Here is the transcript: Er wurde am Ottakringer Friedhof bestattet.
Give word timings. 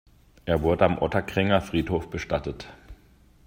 Er 0.45 0.63
wurde 0.63 0.83
am 0.85 0.99
Ottakringer 0.99 1.61
Friedhof 1.61 2.09
bestattet. 2.09 2.67